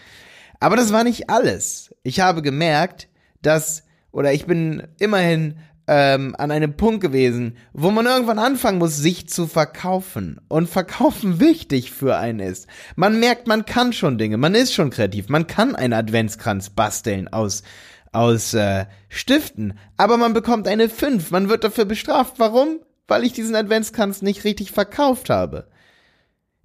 Aber 0.58 0.76
das 0.76 0.90
war 0.90 1.04
nicht 1.04 1.28
alles. 1.28 1.94
Ich 2.02 2.20
habe 2.20 2.40
gemerkt, 2.40 3.08
dass 3.42 3.82
oder 4.12 4.32
ich 4.32 4.46
bin 4.46 4.82
immerhin 4.98 5.58
ähm, 5.88 6.36
an 6.38 6.50
einem 6.50 6.76
Punkt 6.76 7.00
gewesen, 7.00 7.56
wo 7.72 7.90
man 7.90 8.04
irgendwann 8.06 8.38
anfangen 8.38 8.78
muss, 8.78 8.98
sich 8.98 9.28
zu 9.28 9.46
verkaufen. 9.46 10.38
Und 10.48 10.68
verkaufen 10.68 11.40
wichtig 11.40 11.90
für 11.90 12.16
einen 12.16 12.40
ist. 12.40 12.68
Man 12.94 13.18
merkt, 13.18 13.46
man 13.48 13.64
kann 13.64 13.92
schon 13.92 14.18
Dinge, 14.18 14.36
man 14.36 14.54
ist 14.54 14.74
schon 14.74 14.90
kreativ, 14.90 15.28
man 15.30 15.46
kann 15.46 15.74
einen 15.74 15.94
Adventskranz 15.94 16.70
basteln 16.70 17.28
aus 17.28 17.62
aus 18.10 18.54
äh, 18.54 18.86
Stiften, 19.10 19.78
aber 19.98 20.16
man 20.16 20.32
bekommt 20.32 20.66
eine 20.66 20.88
5, 20.88 21.30
man 21.30 21.50
wird 21.50 21.62
dafür 21.62 21.84
bestraft. 21.84 22.34
Warum? 22.38 22.80
Weil 23.06 23.22
ich 23.22 23.34
diesen 23.34 23.54
Adventskranz 23.54 24.22
nicht 24.22 24.44
richtig 24.44 24.72
verkauft 24.72 25.28
habe. 25.28 25.68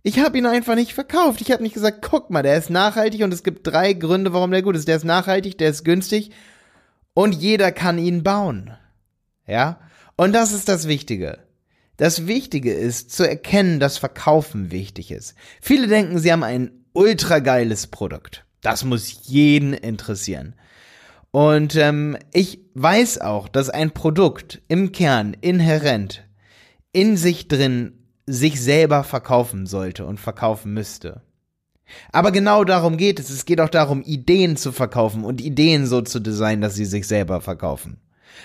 Ich 0.03 0.19
habe 0.19 0.37
ihn 0.37 0.45
einfach 0.45 0.75
nicht 0.75 0.93
verkauft. 0.93 1.41
Ich 1.41 1.51
habe 1.51 1.63
nicht 1.63 1.73
gesagt, 1.73 2.01
guck 2.01 2.29
mal, 2.29 2.43
der 2.43 2.57
ist 2.57 2.69
nachhaltig 2.69 3.23
und 3.23 3.33
es 3.33 3.43
gibt 3.43 3.67
drei 3.67 3.93
Gründe, 3.93 4.33
warum 4.33 4.51
der 4.51 4.61
gut 4.61 4.75
ist. 4.75 4.87
Der 4.87 4.95
ist 4.95 5.05
nachhaltig, 5.05 5.57
der 5.57 5.69
ist 5.69 5.83
günstig 5.83 6.31
und 7.13 7.33
jeder 7.33 7.71
kann 7.71 7.97
ihn 7.97 8.23
bauen. 8.23 8.71
Ja? 9.47 9.79
Und 10.15 10.33
das 10.33 10.51
ist 10.51 10.69
das 10.69 10.87
Wichtige. 10.87 11.39
Das 11.97 12.27
Wichtige 12.27 12.73
ist 12.73 13.11
zu 13.11 13.27
erkennen, 13.27 13.79
dass 13.79 13.97
Verkaufen 13.97 14.71
wichtig 14.71 15.11
ist. 15.11 15.35
Viele 15.61 15.87
denken, 15.87 16.19
sie 16.19 16.31
haben 16.31 16.43
ein 16.43 16.71
ultra 16.93 17.39
geiles 17.39 17.87
Produkt. 17.87 18.45
Das 18.61 18.83
muss 18.83 19.27
jeden 19.27 19.73
interessieren. 19.73 20.55
Und 21.31 21.75
ähm, 21.75 22.17
ich 22.31 22.59
weiß 22.73 23.21
auch, 23.21 23.47
dass 23.47 23.69
ein 23.69 23.91
Produkt 23.91 24.61
im 24.67 24.91
Kern 24.91 25.35
inhärent 25.41 26.23
in 26.91 27.17
sich 27.17 27.47
drin 27.47 28.05
sich 28.25 28.61
selber 28.61 29.03
verkaufen 29.03 29.65
sollte 29.65 30.05
und 30.05 30.19
verkaufen 30.19 30.73
müsste. 30.73 31.21
Aber 32.11 32.31
genau 32.31 32.63
darum 32.63 32.97
geht 32.97 33.19
es. 33.19 33.29
Es 33.29 33.45
geht 33.45 33.61
auch 33.61 33.69
darum, 33.69 34.01
Ideen 34.01 34.57
zu 34.57 34.71
verkaufen 34.71 35.23
und 35.23 35.41
Ideen 35.41 35.85
so 35.85 36.01
zu 36.01 36.19
designen, 36.19 36.61
dass 36.61 36.75
sie 36.75 36.85
sich 36.85 37.07
selber 37.07 37.41
verkaufen. 37.41 37.97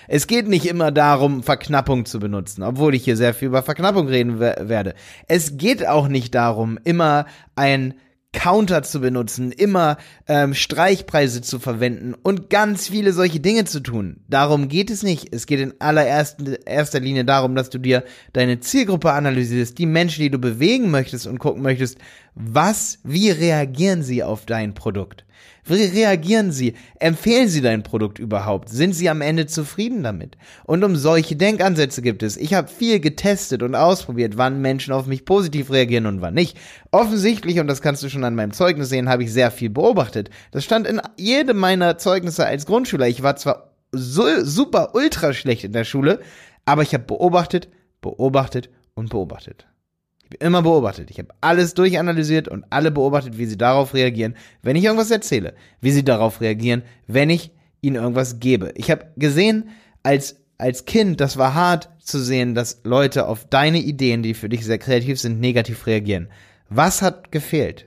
Es 0.07 0.27
geht 0.27 0.49
nicht 0.49 0.67
immer 0.67 0.91
darum, 0.91 1.43
Verknappung 1.43 2.05
zu 2.05 2.19
benutzen, 2.19 2.63
obwohl 2.63 2.95
ich 2.95 3.05
hier 3.05 3.17
sehr 3.17 3.35
viel 3.35 3.49
über 3.49 3.63
Verknappung 3.63 4.09
reden 4.09 4.39
werde. 4.41 4.95
Es 5.27 5.57
geht 5.57 5.87
auch 5.87 6.09
nicht 6.09 6.35
darum, 6.35 6.79
immer 6.85 7.27
ein 7.57 7.95
Counter 8.33 8.83
zu 8.83 9.01
benutzen, 9.01 9.53
immer 9.53 9.97
ähm, 10.27 10.53
Streichpreise 10.53 11.41
zu 11.41 11.59
verwenden 11.59 12.15
und 12.15 12.51
ganz 12.51 12.89
viele 12.89 13.13
solche 13.13 13.41
Dinge 13.41 13.65
zu 13.65 13.81
tun. 13.81 14.21
Darum 14.29 14.69
geht 14.69 14.91
es 14.91 15.03
nicht. 15.03 15.33
Es 15.33 15.47
geht 15.47 15.61
in 15.61 15.75
allererster 15.81 17.01
Linie 17.01 17.25
darum, 17.25 17.55
dass 17.55 17.71
du 17.71 17.79
dir 17.79 18.05
deine 18.35 18.61
Zielgruppe 18.61 19.13
analysierst, 19.13 19.79
die 19.79 19.87
Menschen, 19.87 20.23
die 20.23 20.31
du 20.31 20.39
bewegen 20.39 20.91
möchtest 20.91 21.27
und 21.27 21.39
gucken 21.39 21.63
möchtest, 21.63 21.99
was, 22.35 22.99
wie 23.03 23.31
reagieren 23.31 24.03
sie 24.03 24.23
auf 24.23 24.45
dein 24.45 24.75
Produkt? 24.75 25.25
Wie 25.69 25.85
reagieren 25.85 26.53
sie? 26.53 26.75
Empfehlen 26.99 27.49
sie 27.49 27.61
dein 27.61 27.83
Produkt 27.83 28.19
überhaupt? 28.19 28.69
Sind 28.69 28.95
sie 28.95 29.09
am 29.09 29.21
Ende 29.21 29.47
zufrieden 29.47 30.03
damit? 30.03 30.37
Und 30.65 30.85
um 30.85 30.97
solche 30.97 31.37
Denkansätze 31.37 32.03
gibt 32.03 32.23
es. 32.23 32.37
Ich 32.37 32.55
habe 32.55 32.69
viel 32.69 33.01
getestet 33.01 33.63
und 33.63 33.75
ausprobiert, 33.75 34.37
wann 34.37 34.61
Menschen 34.61 34.93
auf 34.93 35.07
mich 35.07 35.25
positiv 35.25 35.71
reagieren 35.71 36.07
und 36.07 36.21
wann 36.21 36.35
nicht. 36.35 36.57
Offensichtlich, 36.91 37.61
und 37.61 37.67
das 37.67 37.83
kannst 37.83 38.03
du 38.03 38.09
schon 38.09 38.25
an 38.25 38.35
meinem 38.35 38.53
Zeugnis 38.53 38.89
sehen, 38.89 39.09
habe 39.09 39.25
ich 39.25 39.33
sehr 39.33 39.51
viel 39.51 39.71
beobachtet. 39.71 40.31
Das 40.51 40.65
stand 40.65 40.87
in 40.87 41.01
jedem 41.17 41.59
meiner 41.59 41.99
Zeugnisse 41.99 42.47
als 42.47 42.67
Grundschüler. 42.67 43.09
Ich 43.09 43.23
war 43.23 43.37
zwar 43.37 43.73
so, 43.93 44.25
super 44.45 44.95
ultra 44.95 45.33
schlecht 45.33 45.65
in 45.65 45.73
der 45.73 45.85
Schule, 45.85 46.21
aber 46.65 46.83
ich 46.83 46.95
habe 46.95 47.05
beobachtet, 47.05 47.69
beobachtet 48.01 48.71
und 48.95 49.11
beobachtet. 49.11 49.67
Ich 50.31 50.37
habe 50.37 50.47
immer 50.47 50.63
beobachtet. 50.63 51.11
Ich 51.11 51.19
habe 51.19 51.31
alles 51.41 51.75
durchanalysiert 51.75 52.49
und 52.49 52.65
alle 52.71 52.91
beobachtet, 52.91 53.39
wie 53.39 53.47
sie 53.47 53.57
darauf 53.57 53.95
reagieren, 53.95 54.35
wenn 54.63 54.77
ich 54.77 54.85
irgendwas 54.85 55.11
erzähle. 55.11 55.55
Wie 55.81 55.91
sie 55.91 56.05
darauf 56.05 56.41
reagieren, 56.41 56.83
wenn 57.07 57.31
ich 57.31 57.51
ihnen 57.81 57.97
irgendwas 57.97 58.39
gebe. 58.39 58.73
Ich 58.75 58.91
habe 58.91 59.07
gesehen, 59.17 59.71
als, 60.03 60.37
als 60.59 60.85
Kind, 60.85 61.21
das 61.21 61.37
war 61.39 61.55
hart 61.55 61.91
zu 61.99 62.19
sehen, 62.19 62.55
dass 62.55 62.81
Leute 62.85 63.27
auf 63.27 63.47
deine 63.47 63.79
Ideen, 63.79 64.23
die 64.23 64.35
für 64.35 64.49
dich 64.49 64.65
sehr 64.65 64.79
kreativ 64.79 65.19
sind, 65.19 65.41
negativ 65.41 65.87
reagieren. 65.87 66.29
Was 66.69 67.01
hat 67.01 67.33
gefehlt? 67.33 67.87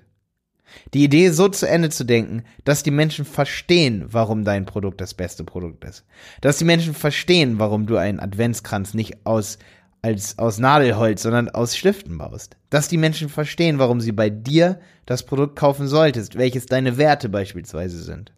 Die 0.93 1.03
Idee 1.03 1.29
so 1.29 1.49
zu 1.49 1.67
Ende 1.67 1.89
zu 1.89 2.05
denken, 2.05 2.43
dass 2.63 2.81
die 2.81 2.91
Menschen 2.91 3.25
verstehen, 3.25 4.05
warum 4.07 4.45
dein 4.45 4.65
Produkt 4.65 5.01
das 5.01 5.13
beste 5.13 5.43
Produkt 5.43 5.83
ist. 5.83 6.05
Dass 6.39 6.57
die 6.57 6.65
Menschen 6.65 6.93
verstehen, 6.93 7.59
warum 7.59 7.85
du 7.85 7.97
einen 7.97 8.19
Adventskranz 8.19 8.93
nicht 8.93 9.25
aus 9.25 9.59
als 10.01 10.39
aus 10.39 10.57
Nadelholz, 10.57 11.21
sondern 11.21 11.49
aus 11.49 11.75
Stiften 11.75 12.17
baust. 12.17 12.57
Dass 12.69 12.87
die 12.87 12.97
Menschen 12.97 13.29
verstehen, 13.29 13.79
warum 13.79 14.01
sie 14.01 14.11
bei 14.11 14.29
dir 14.29 14.79
das 15.05 15.23
Produkt 15.23 15.55
kaufen 15.55 15.87
solltest, 15.87 16.37
welches 16.37 16.65
deine 16.65 16.97
Werte 16.97 17.29
beispielsweise 17.29 18.01
sind. 18.01 18.31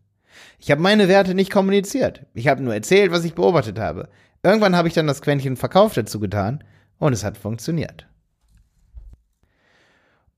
Ich 0.59 0.71
habe 0.71 0.81
meine 0.81 1.07
Werte 1.07 1.35
nicht 1.35 1.51
kommuniziert. 1.51 2.25
Ich 2.33 2.47
habe 2.47 2.63
nur 2.63 2.73
erzählt, 2.73 3.11
was 3.11 3.23
ich 3.23 3.33
beobachtet 3.33 3.79
habe. 3.79 4.09
Irgendwann 4.43 4.75
habe 4.75 4.87
ich 4.87 4.93
dann 4.93 5.07
das 5.07 5.21
Quäntchen 5.21 5.55
Verkauf 5.55 5.93
dazu 5.93 6.19
getan 6.19 6.63
und 6.99 7.13
es 7.13 7.23
hat 7.23 7.37
funktioniert. 7.37 8.07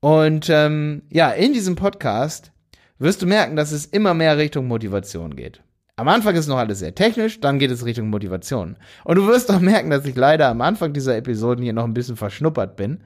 Und 0.00 0.48
ähm, 0.50 1.02
ja, 1.10 1.30
in 1.30 1.52
diesem 1.52 1.74
Podcast 1.74 2.52
wirst 2.98 3.22
du 3.22 3.26
merken, 3.26 3.56
dass 3.56 3.72
es 3.72 3.86
immer 3.86 4.14
mehr 4.14 4.38
Richtung 4.38 4.68
Motivation 4.68 5.34
geht. 5.34 5.62
Am 5.98 6.08
Anfang 6.08 6.34
ist 6.34 6.46
noch 6.46 6.58
alles 6.58 6.80
sehr 6.80 6.94
technisch, 6.94 7.40
dann 7.40 7.58
geht 7.58 7.70
es 7.70 7.86
Richtung 7.86 8.10
Motivation. 8.10 8.76
Und 9.04 9.16
du 9.16 9.26
wirst 9.26 9.50
auch 9.50 9.60
merken, 9.60 9.88
dass 9.88 10.04
ich 10.04 10.14
leider 10.14 10.48
am 10.48 10.60
Anfang 10.60 10.92
dieser 10.92 11.16
Episoden 11.16 11.64
hier 11.64 11.72
noch 11.72 11.84
ein 11.84 11.94
bisschen 11.94 12.16
verschnuppert 12.16 12.76
bin. 12.76 12.98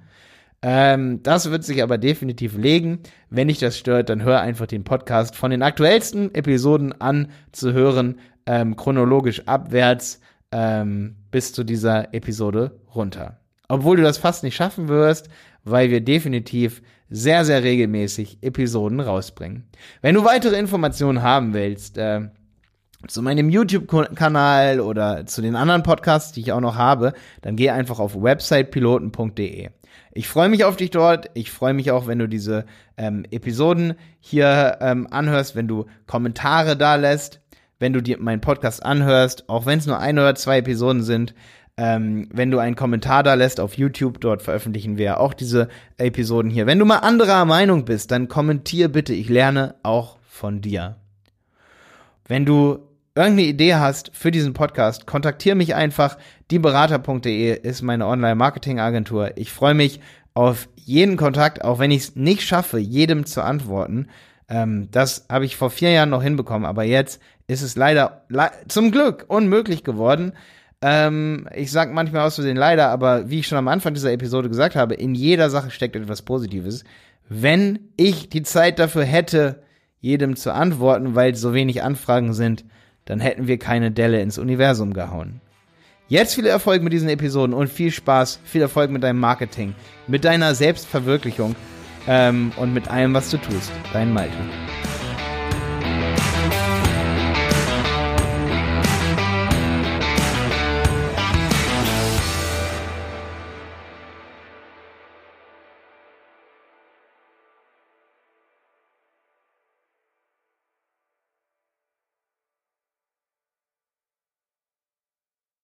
Ähm, 0.61 1.23
das 1.23 1.53
wird 1.53 1.63
sich 1.63 1.85
aber 1.85 1.99
definitiv 1.99 2.57
legen. 2.57 2.99
Wenn 3.31 3.47
dich 3.47 3.61
das 3.61 3.79
stört, 3.79 4.09
dann 4.09 4.25
hör 4.25 4.41
einfach 4.41 4.67
den 4.67 4.83
Podcast 4.83 5.37
von 5.37 5.53
den 5.53 5.63
aktuellsten 5.63 6.35
Episoden 6.35 7.01
an 7.01 7.29
zu 7.53 7.73
hören, 7.73 8.19
ähm, 8.47 8.75
chronologisch 8.75 9.47
abwärts 9.47 10.21
ähm, 10.51 11.15
bis 11.31 11.53
zu 11.53 11.63
dieser 11.63 12.13
Episode 12.13 12.81
runter. 12.93 13.39
Obwohl 13.69 13.99
du 13.99 14.03
das 14.03 14.19
fast 14.19 14.43
nicht 14.43 14.57
schaffen 14.57 14.89
wirst, 14.89 15.29
weil 15.63 15.91
wir 15.91 16.01
definitiv 16.01 16.83
sehr, 17.09 17.45
sehr 17.45 17.63
regelmäßig 17.63 18.39
Episoden 18.43 18.99
rausbringen. 18.99 19.69
Wenn 20.03 20.17
du 20.17 20.25
weitere 20.25 20.59
Informationen 20.59 21.23
haben 21.23 21.55
willst, 21.55 21.97
äh, 21.97 22.23
zu 23.09 23.23
meinem 23.23 23.49
YouTube-Kanal 23.49 24.81
oder 24.81 25.27
zu 25.27 25.43
den 25.43 25.57
anderen 25.57 25.83
Podcasts, 25.83 26.33
die 26.33 26.41
ich 26.41 26.53
auch 26.53 26.61
noch 26.61 26.77
habe, 26.77 27.13
dann 27.43 27.57
geh 27.57 27.71
einfach 27.71 27.99
auf 27.99 28.23
websitepiloten.de. 28.23 29.71
Ich 30.13 30.29
freue 30.29 30.49
mich 30.49 30.65
auf 30.65 30.77
dich 30.77 30.91
dort. 30.91 31.31
Ich 31.35 31.51
freue 31.51 31.73
mich 31.73 31.91
auch, 31.91 32.07
wenn 32.07 32.19
du 32.19 32.29
diese 32.29 32.65
ähm, 32.97 33.25
Episoden 33.31 33.95
hier 34.19 34.79
ähm, 34.81 35.07
anhörst, 35.11 35.55
wenn 35.55 35.69
du 35.69 35.87
Kommentare 36.07 36.77
da 36.77 36.97
lässt, 36.97 37.41
wenn 37.79 37.93
du 37.93 38.03
dir 38.03 38.19
meinen 38.19 38.41
Podcast 38.41 38.85
anhörst, 38.85 39.49
auch 39.49 39.67
wenn 39.67 39.79
es 39.79 39.87
nur 39.87 39.99
ein 39.99 40.19
oder 40.19 40.35
zwei 40.35 40.59
Episoden 40.59 41.03
sind. 41.03 41.35
Ähm, 41.77 42.29
wenn 42.33 42.51
du 42.51 42.59
einen 42.59 42.77
Kommentar 42.77 43.23
da 43.23 43.35
lässt 43.35 43.61
auf 43.61 43.75
YouTube, 43.75 44.21
dort 44.21 44.43
veröffentlichen 44.43 44.99
wir 44.99 45.21
auch 45.21 45.33
diese 45.33 45.69
Episoden 45.97 46.51
hier. 46.51 46.67
Wenn 46.67 46.79
du 46.79 46.85
mal 46.85 46.99
anderer 46.99 47.45
Meinung 47.45 47.85
bist, 47.85 48.11
dann 48.11 48.29
kommentier 48.29 48.89
bitte. 48.89 49.15
Ich 49.15 49.29
lerne 49.29 49.77
auch 49.83 50.19
von 50.29 50.61
dir. 50.61 50.97
Wenn 52.27 52.45
du 52.45 52.90
irgendeine 53.21 53.49
Idee 53.49 53.75
hast 53.75 54.11
für 54.15 54.31
diesen 54.31 54.53
Podcast, 54.53 55.07
kontaktiere 55.07 55.57
mich 55.57 55.75
einfach. 55.75 56.17
Dieberater.de 56.51 57.61
ist 57.61 57.83
meine 57.83 58.07
Online-Marketing-Agentur. 58.07 59.37
Ich 59.37 59.53
freue 59.53 59.75
mich 59.75 60.01
auf 60.35 60.69
jeden 60.77 61.17
Kontakt, 61.17 61.65
auch 61.65 61.79
wenn 61.79 61.91
ich 61.91 62.03
es 62.03 62.17
nicht 62.17 62.43
schaffe, 62.43 62.79
jedem 62.79 63.27
zu 63.27 63.43
antworten. 63.43 64.09
Ähm, 64.49 64.89
das 64.91 65.27
habe 65.29 65.45
ich 65.45 65.57
vor 65.57 65.71
vier 65.71 65.91
Jahren 65.91 66.11
noch 66.11 66.23
hinbekommen, 66.23 66.67
aber 66.67 66.85
jetzt 66.85 67.21
ist 67.47 67.63
es 67.63 67.77
leider 67.77 68.25
le 68.29 68.51
zum 68.69 68.91
Glück 68.91 69.25
unmöglich 69.29 69.85
geworden. 69.85 70.33
Ähm, 70.83 71.49
ich 71.55 71.71
sage 71.71 71.93
manchmal 71.93 72.27
aus 72.27 72.37
Versehen 72.37 72.57
leider, 72.57 72.89
aber 72.89 73.29
wie 73.29 73.41
ich 73.41 73.47
schon 73.47 73.59
am 73.59 73.69
Anfang 73.69 73.95
dieser 73.95 74.13
Episode 74.13 74.49
gesagt 74.49 74.77
habe, 74.77 74.95
in 74.95 75.15
jeder 75.15 75.51
Sache 75.51 75.71
steckt 75.71 75.97
etwas 75.97 76.23
Positives. 76.23 76.85
Wenn 77.29 77.91
ich 77.97 78.29
die 78.29 78.43
Zeit 78.43 78.79
dafür 78.79 79.05
hätte, 79.05 79.63
jedem 80.01 80.37
zu 80.37 80.53
antworten, 80.53 81.15
weil 81.15 81.35
so 81.35 81.53
wenig 81.53 81.83
Anfragen 81.83 82.33
sind, 82.33 82.65
dann 83.05 83.21
hätten 83.21 83.47
wir 83.47 83.59
keine 83.59 83.91
Delle 83.91 84.21
ins 84.21 84.39
Universum 84.39 84.93
gehauen. 84.93 85.41
Jetzt 86.09 86.35
viel 86.35 86.47
Erfolg 86.47 86.83
mit 86.83 86.93
diesen 86.93 87.09
Episoden 87.09 87.55
und 87.55 87.69
viel 87.69 87.93
Spaß, 87.93 88.41
viel 88.45 88.63
Erfolg 88.63 88.91
mit 88.91 89.05
deinem 89.05 89.21
Marketing, 89.21 89.75
mit 90.09 90.25
deiner 90.25 90.55
Selbstverwirklichung 90.57 91.55
ähm, 92.09 92.53
und 92.57 92.75
mit 92.75 92.89
allem, 92.89 93.15
was 93.15 93.31
du 93.31 93.37
tust. 93.37 93.71
Dein 93.93 94.13
Malte. 94.13 94.35